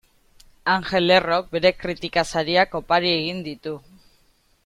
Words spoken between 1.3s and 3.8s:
bere kritika sariak opari egin ditu.